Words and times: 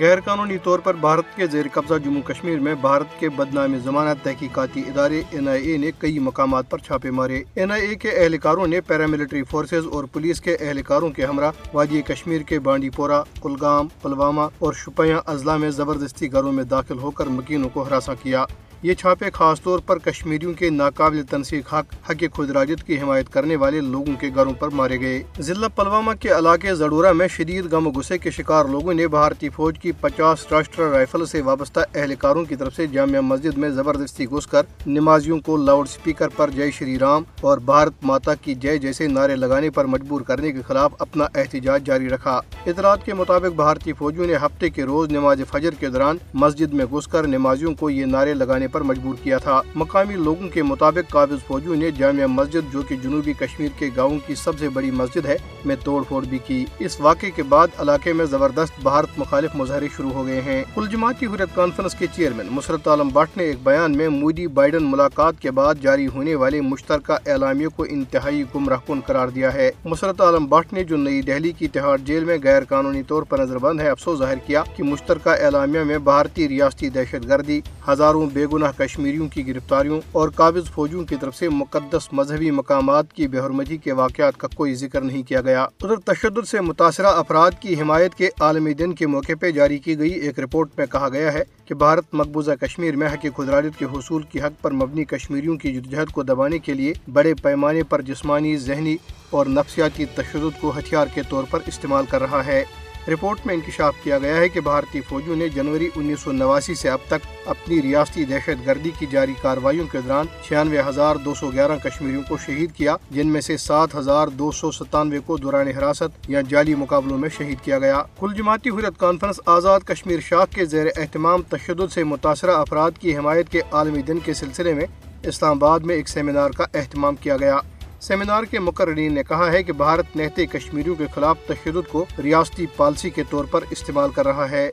غیر 0.00 0.20
قانونی 0.20 0.56
طور 0.58 0.78
پر 0.78 0.94
بھارت 0.94 1.24
کے 1.36 1.46
زیر 1.46 1.66
قبضہ 1.72 1.94
جموں 2.04 2.20
کشمیر 2.22 2.58
میں 2.58 2.74
بھارت 2.74 3.18
کے 3.20 3.28
بدنام 3.28 3.76
زمانہ 3.84 4.10
تحقیقاتی 4.22 4.82
ادارے 4.86 5.22
این 5.30 5.48
آئی 5.48 5.70
اے 5.70 5.76
نے 5.76 5.90
کئی 5.98 6.18
مقامات 6.18 6.70
پر 6.70 6.78
چھاپے 6.78 7.10
مارے۔ 7.10 7.42
این 7.54 7.70
آئی 7.70 7.86
اے 7.86 7.94
کے 7.94 8.10
اہلکاروں 8.10 8.66
نے 8.66 8.80
پیراملٹری 8.80 9.42
فورسز 9.42 9.86
اور 9.92 10.04
پولیس 10.04 10.40
کے 10.40 10.56
اہلکاروں 10.60 11.10
کے 11.10 11.24
ہمراہ 11.24 11.50
وادی 11.74 12.02
کشمیر 12.02 12.42
کے 12.42 12.58
بانڈی 12.58 12.90
پورہ، 12.90 13.22
کلگام، 13.42 13.88
پلوامہ 14.02 14.48
اور 14.58 14.72
شپیاں 14.72 15.20
اضلاع 15.26 15.56
میں 15.56 15.70
زبردستی 15.70 16.32
گھروں 16.32 16.52
میں 16.52 16.64
داخل 16.64 16.98
ہو 16.98 17.10
کر 17.10 17.26
مکینوں 17.26 17.68
کو 17.68 17.82
ہراساں 17.82 18.14
کیا۔ 18.22 18.44
یہ 18.82 18.94
چھاپے 18.94 19.30
خاص 19.32 19.62
طور 19.62 19.78
پر 19.78 19.98
کشمیریوں 19.98 20.52
کے 20.52 20.70
ناقابل 20.70 21.22
تنسیق 21.22 21.74
حق 21.74 22.10
حق 22.10 22.24
خود 22.32 22.50
راجت 22.50 22.86
کی 22.86 23.00
حمایت 23.00 23.28
کرنے 23.28 23.56
والے 23.56 23.80
لوگوں 23.80 24.20
کے 24.20 24.30
گھروں 24.34 24.52
پر 24.52 24.68
مارے 24.68 25.00
گئے۔ 25.00 25.22
ضلع 25.38 25.68
پلوامہ 25.68 26.10
کے 26.20 26.28
علاقے 26.28 26.74
زڈورہ 26.74 27.12
میں 27.12 27.28
شدید 27.28 27.72
غم 27.72 27.86
و 27.86 27.90
غصے 27.90 28.18
کے 28.18 28.30
شکار 28.30 28.64
لوگوں 28.64 28.94
نے 28.94 29.08
بھارتی 29.08 29.48
فوج 29.48 29.78
کی 29.78 29.92
پچاس 29.92 30.46
راشٹر 30.50 30.90
رائفل 30.90 31.26
سے 31.26 31.42
وابستہ 31.42 31.80
اہلکاروں 31.94 32.44
کی 32.44 32.56
طرف 32.56 32.76
سے 32.76 32.86
جامعہ 32.86 33.20
مسجد 33.20 33.58
میں 33.58 33.70
زبردستی 33.70 34.26
گھس 34.30 34.46
کر 34.46 34.62
نمازیوں 34.86 35.38
کو 35.40 35.56
لاؤڈ 35.56 35.88
سپیکر 35.88 36.28
پر 36.28 36.50
جے 36.50 36.70
شری 36.70 36.98
رام 36.98 37.22
اور 37.40 37.58
بھارت 37.58 37.92
ماتا 38.02 38.34
کی 38.34 38.54
جے 38.54 38.78
جیسے 38.78 39.06
نعرے 39.06 39.36
لگانے 39.36 39.70
پر 39.70 39.84
مجبور 39.84 40.20
کرنے 40.20 40.52
کے 40.52 40.58
خلاف 40.66 40.92
اپنا 40.98 41.24
احتجاج 41.34 41.86
جاری 41.86 42.08
رکھا۔ 42.08 42.40
اطلاعات 42.66 43.04
کے 43.04 43.14
مطابق 43.14 43.54
بھارتی 43.56 43.92
فوجیوں 43.92 44.26
نے 44.26 44.36
ہفتے 44.36 44.70
کے 44.70 44.84
روز 44.84 45.12
نماز 45.12 45.40
فجر 45.50 45.70
کے 45.70 45.88
دوران 45.88 46.16
مسجد 46.34 46.74
میں 46.74 46.84
گھس 46.84 47.06
کر 47.06 47.26
نمازیوں 47.26 47.74
کو 47.74 47.90
یہ 47.90 48.04
نعرے 48.04 48.34
لگانے 48.34 48.68
پر 48.72 48.80
مجبور 48.80 49.14
کیا 49.22 49.38
تھا۔ 49.38 49.60
مقامی 49.74 50.14
لوگوں 50.14 50.48
کے 50.48 50.62
مطابق 50.62 51.12
قابض 51.12 51.46
فوجیوں 51.46 51.76
نے 51.76 51.90
جامعہ 51.90 52.26
مسجد 52.26 52.72
جو 52.72 52.82
کہ 52.82 52.96
جنوبی 52.96 53.32
کشمیر 53.32 53.68
کے 53.78 53.90
گاؤں 53.96 54.18
کی 54.26 54.34
سب 54.34 54.58
سے 54.58 54.68
بڑی 54.68 54.90
مسجد 54.90 55.26
ہے، 55.26 55.36
میں 55.64 55.76
توڑ 55.84 56.02
پھوڑ 56.08 56.24
بھی 56.24 56.38
کی۔ 56.46 56.64
اس 56.78 57.00
واقعے 57.00 57.30
کے 57.30 57.42
بعد 57.42 57.68
علاقے 57.78 58.12
میں 58.12 58.24
زبردست 58.24 58.80
بھارت 58.82 59.18
مخالف 59.18 59.50
مظاہرے 59.54 59.86
شروع 59.96 60.10
ہو 60.10 60.26
گئے 60.26 60.40
ہیں۔ 60.40 60.64
کل 60.74 60.86
جماعتی 60.92 61.26
حریت 61.26 61.54
کانفرنس 61.54 61.94
کے 61.94 62.06
چیئرمین 62.16 62.46
مسرت 62.50 62.88
عالم 62.88 63.08
بٹ 63.08 63.36
نے 63.36 63.44
ایک 63.44 63.56
بیان 63.62 63.96
میں 63.96 64.08
مودی 64.08 64.46
بائیڈن 64.46 64.90
ملاقات 64.90 65.40
کے 65.40 65.50
بعد 65.50 65.74
جاری 65.82 66.06
ہونے 66.06 66.34
والے 66.34 66.60
مشترکہ 66.60 67.12
اعلامیہ 67.26 67.68
کو 67.68 67.86
انتہائی 67.88 68.44
گمراہ 68.54 68.78
کن 68.86 69.00
قرار 69.06 69.28
دیا 69.28 69.54
ہے۔ 69.54 69.70
مسرت 69.84 70.20
عالم 70.20 70.46
بٹ 70.46 70.72
نے 70.72 70.84
جو 70.84 70.96
نئی 70.96 71.22
دہلی 71.22 71.52
کی 71.52 71.68
تہاڑ 71.68 71.98
جیل 71.98 72.24
میں 72.24 72.38
غیر 72.42 72.64
قانونی 72.64 73.02
طور 73.02 73.22
پر 73.22 73.38
نظر 73.38 73.58
بند 73.58 73.80
ہے، 73.80 73.90
افسوس 73.90 74.18
ظاہر 74.18 74.38
کیا 74.46 74.62
کہ 74.76 74.82
مشترکہ 74.82 75.28
اعلامیہ 75.28 75.80
میں 75.80 75.98
بھارتی 75.98 76.48
ریاستی 76.48 76.88
دہشت 76.88 77.28
گردی 77.28 77.60
ہزاروں 77.88 78.26
بے 78.32 78.46
گناہ 78.60 78.72
کشمیریوں 78.78 79.28
کی 79.28 79.46
گرفتاریوں 79.46 80.00
اور 80.12 80.28
قابض 80.28 80.70
فوجیوں 80.70 81.04
کی 81.04 81.16
طرف 81.20 81.36
سے 81.36 81.48
مقدس 81.48 82.12
مذہبی 82.12 82.50
مقامات 82.50 83.12
کی 83.12 83.28
بے 83.28 83.38
حرمتی 83.38 83.76
کے 83.76 83.92
واقعات 83.92 84.36
کا 84.36 84.48
کوئی 84.54 84.74
ذکر 84.74 85.00
نہیں 85.00 85.22
کیا 85.22 85.40
گیا۔ 85.40 85.62
ادھر 85.62 85.96
تشدد 85.96 86.48
سے 86.48 86.60
متاثرہ 86.60 87.06
افراد 87.06 87.50
کی 87.60 87.80
حمایت 87.80 88.14
کے 88.14 88.28
عالمی 88.40 88.74
دن 88.74 88.94
کے 88.94 89.06
موقع 89.06 89.32
پہ 89.40 89.50
جاری 89.50 89.78
کی 89.78 89.98
گئی 89.98 90.10
ایک 90.10 90.40
رپورٹ 90.40 90.68
میں 90.78 90.86
کہا 90.86 91.08
گیا 91.08 91.32
ہے 91.32 91.42
کہ 91.64 91.74
بھارت 91.74 92.04
مقبوضہ 92.12 92.50
کشمیر 92.60 92.96
میں 92.96 93.08
حق 93.08 93.26
خدراجت 93.36 93.78
کے 93.78 93.84
حصول 93.84 94.22
کی 94.22 94.40
حق 94.40 94.62
پر 94.62 94.70
مبنی 94.70 95.04
کشمیریوں 95.04 95.56
کی 95.56 95.72
جدوجہد 95.72 96.12
کو 96.12 96.22
دبانے 96.22 96.58
کے 96.58 96.74
لیے 96.74 96.92
بڑے 97.12 97.34
پیمانے 97.34 97.82
پر 97.82 98.02
جسمانی، 98.02 98.56
ذہنی 98.56 98.96
اور 99.30 99.46
نفسیاتی 99.46 100.04
تشدد 100.04 100.60
کو 100.60 100.72
ہتھیار 100.78 101.06
کے 101.14 101.22
طور 101.28 101.44
پر 101.50 101.58
استعمال 101.66 102.04
کر 102.10 102.20
رہا 102.20 102.46
ہے۔ 102.46 102.64
رپورٹ 103.08 103.46
میں 103.46 103.54
انکشاف 103.54 103.94
کیا 104.02 104.18
گیا 104.18 104.36
ہے 104.36 104.48
کہ 104.48 104.60
بھارتی 104.60 105.00
فوجیوں 105.00 105.36
نے 105.36 105.48
جنوری 105.48 105.88
انیس 105.96 106.20
سو 106.20 106.32
نواسی 106.32 106.74
سے 106.74 106.88
اب 106.88 106.98
تک 107.06 107.26
اپنی 107.46 107.82
ریاستی 107.82 108.24
دہشت 108.24 108.66
گردی 108.66 108.90
کی 108.98 109.06
جاری 109.10 109.34
کارروائیوں 109.42 109.86
کے 109.92 109.98
دوران 110.00 110.26
چھیانوے 110.48 110.80
ہزار 110.88 111.16
دو 111.16 111.34
سو 111.34 111.50
گیارہ 111.50 111.76
کشمیریوں 111.84 112.22
کو 112.28 112.36
شہید 112.36 112.72
کیا، 112.72 112.96
جن 113.10 113.28
میں 113.28 113.40
سے 113.40 113.56
سات 113.56 113.94
ہزار 113.94 114.28
دو 114.28 114.50
سو 114.50 114.70
ستانوے 114.70 115.18
کو 115.26 115.36
دوران 115.36 115.68
حراست 115.68 116.30
یا 116.30 116.40
جعلی 116.40 116.74
مقابلوں 116.74 117.18
میں 117.18 117.28
شہید 117.38 117.64
کیا 117.64 117.78
گیا۔ 117.78 118.02
کل 118.20 118.34
جماعتی 118.36 118.70
حریت 118.70 119.00
کانفرنس 119.00 119.40
آزاد 119.46 119.80
کشمیر 119.80 120.20
شاخ 120.20 120.54
کے 120.54 120.64
زیر 120.64 120.86
اہتمام 120.96 121.42
تشدد 121.42 121.92
سے 121.92 122.04
متاثرہ 122.04 122.50
افراد 122.50 122.90
کی 123.00 123.16
حمایت 123.16 123.48
کے 123.48 123.60
عالمی 123.72 124.02
دن 124.02 124.18
کے 124.18 124.34
سلسلے 124.34 124.74
میں 124.74 124.86
اسلام 125.22 125.64
آباد 125.64 125.80
میں 125.80 125.94
ایک 125.94 126.08
سیمینار 126.08 126.50
کا 126.50 126.64
اہتمام 126.74 127.16
کیا 127.16 127.36
گیا۔ 127.36 127.58
سیمینار 128.00 128.42
کے 128.42 128.58
مقررین 128.58 129.12
نے 129.12 129.22
کہا 129.28 129.52
ہے 129.52 129.62
کہ 129.62 129.72
بھارت 129.72 130.16
نہتے 130.16 130.46
کشمیریوں 130.46 130.94
کے 130.94 131.04
خلاف 131.14 131.36
تشدد 131.46 131.88
کو 131.88 132.04
ریاستی 132.22 132.66
پالسی 132.76 133.10
کے 133.10 133.22
طور 133.30 133.44
پر 133.44 133.64
استعمال 133.70 134.10
کر 134.10 134.26
رہا 134.26 134.50
ہے۔ 134.50 134.68